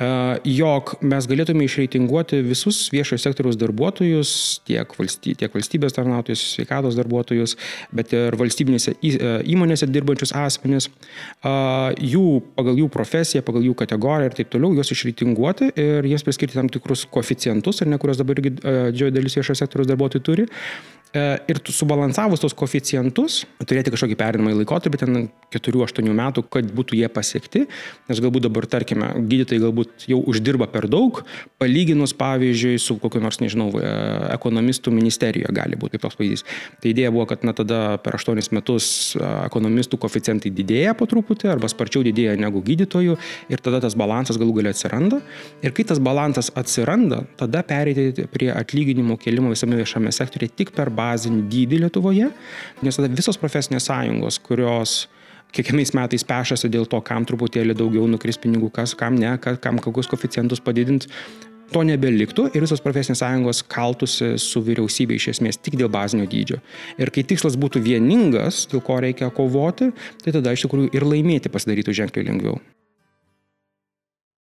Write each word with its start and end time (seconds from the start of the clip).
jog 0.00 0.94
mes 1.04 1.26
galėtume 1.28 1.66
išreitinguoti 1.66 2.40
visus 2.46 2.86
viešojo 2.92 3.20
sektoriaus 3.20 3.58
darbuotojus, 3.60 4.30
tiek, 4.68 4.94
valsty, 4.96 5.34
tiek 5.36 5.52
valstybės 5.52 5.96
tarnautojus, 5.96 6.44
sveikatos 6.54 6.96
darbuotojus, 6.96 7.56
bet 7.92 8.14
ir 8.16 8.36
valstybinėse 8.40 8.96
įmonėse 9.00 9.88
dirbančius 9.92 10.32
asmenis, 10.36 10.88
jų, 11.44 12.24
pagal 12.56 12.80
jų 12.80 12.88
profesiją, 12.92 13.44
pagal 13.44 13.66
jų 13.68 13.76
kategoriją 13.82 14.30
ir 14.30 14.38
taip 14.38 14.54
toliau, 14.54 14.72
juos 14.78 14.94
išreitinguoti 14.94 15.72
ir 15.74 16.08
jiems 16.08 16.24
priskirti 16.24 16.56
tam 16.56 16.72
tikrus 16.72 17.04
koficientus, 17.12 17.82
ar 17.84 17.92
ne, 17.92 18.00
kurios 18.00 18.20
dabar 18.22 18.40
didžioji 18.40 19.16
dalis 19.16 19.36
viešojo 19.36 19.60
sektoriaus 19.60 19.92
darbuotojų 19.92 20.24
turi. 20.24 20.48
Ir 21.10 21.58
subalansavus 21.66 22.38
tos 22.38 22.54
koficijantus, 22.54 23.42
turėti 23.66 23.90
kažkokį 23.90 24.16
perinamąjį 24.20 24.60
laikotarpį, 24.60 25.00
ten 25.02 25.24
4-8 25.54 26.10
metų, 26.20 26.44
kad 26.52 26.68
būtų 26.74 26.98
jie 26.98 27.08
pasiekti, 27.12 27.64
nes 28.10 28.22
galbūt 28.22 28.46
dabar, 28.46 28.66
tarkime, 28.70 29.12
gydytojai 29.30 29.62
galbūt 29.64 30.06
jau 30.10 30.20
uždirba 30.30 30.68
per 30.70 30.88
daug, 30.90 31.22
palyginus, 31.60 32.14
pavyzdžiui, 32.18 32.78
su 32.82 32.96
kokiu 33.02 33.22
nors, 33.22 33.40
nežinau, 33.42 33.70
e, 33.78 33.90
ekonomistų 34.34 34.94
ministerijoje 34.94 35.54
gali 35.56 35.78
būti 35.80 35.98
kaip 35.98 36.06
toks 36.06 36.18
pavyzdys. 36.18 36.44
Tai 36.80 36.92
idėja 36.92 37.12
buvo, 37.12 37.26
kad 37.30 37.44
na, 37.46 37.54
tada 37.56 37.98
per 38.04 38.16
8 38.18 38.54
metus 38.56 38.90
e, 39.18 39.24
ekonomistų 39.46 40.00
koficijantai 40.00 40.52
didėja 40.54 40.94
po 40.98 41.08
truputį 41.10 41.50
arba 41.52 41.70
sparčiau 41.70 42.04
didėja 42.06 42.36
negu 42.40 42.62
gydytojų 42.64 43.18
ir 43.52 43.64
tada 43.64 43.82
tas 43.84 43.96
balansas 43.98 44.38
galų 44.40 44.60
galia 44.60 44.74
atsiranda. 44.74 45.20
Ir 45.64 45.74
kai 45.76 45.86
tas 45.88 46.00
balansas 46.02 46.52
atsiranda, 46.58 47.24
tada 47.40 47.62
pereiti 47.66 48.26
prie 48.30 48.50
atlyginimų 48.54 49.18
kelimo 49.20 49.52
visame 49.52 49.78
viešame 49.80 50.12
sektoriuje 50.14 50.56
tik 50.62 50.74
per 50.76 50.92
bazinį 50.94 51.46
dydį 51.50 51.84
Lietuvoje, 51.84 52.30
nes 52.84 52.98
tada 52.98 53.10
visos 53.12 53.38
profesinės 53.40 53.88
sąjungos, 53.90 54.40
kurios 54.44 55.00
kiekvienais 55.54 55.94
metais 55.98 56.24
pešasi 56.26 56.70
dėl 56.72 56.88
to, 56.90 57.00
kam 57.04 57.26
truputėlį 57.28 57.76
daugiau 57.78 58.08
nukris 58.10 58.40
pinigų, 58.40 58.70
kas, 58.74 58.96
kam 58.98 59.18
ne, 59.20 59.36
kam 59.38 59.80
kokius 59.82 60.10
koficientus 60.10 60.62
padidinti, 60.64 61.10
to 61.70 61.82
nebeliktų 61.86 62.48
ir 62.50 62.64
visos 62.64 62.82
profesinės 62.82 63.22
sąjungos 63.22 63.62
kaltųsi 63.70 64.32
su 64.42 64.62
vyriausybė 64.66 65.16
iš 65.18 65.30
esmės 65.36 65.60
tik 65.62 65.78
dėl 65.80 65.90
bazinio 65.92 66.26
dydžio. 66.30 66.58
Ir 66.98 67.14
kai 67.14 67.24
tikslas 67.26 67.58
būtų 67.60 67.82
vieningas, 67.84 68.64
dėl 68.72 68.82
ko 68.86 68.98
reikia 69.04 69.30
kovoti, 69.34 69.92
tai 70.24 70.34
tada 70.36 70.54
iš 70.56 70.66
tikrųjų 70.66 70.92
ir 70.96 71.06
laimėti 71.06 71.52
pasidarytų 71.52 71.96
ženkliai 72.02 72.30
lengviau. 72.30 72.58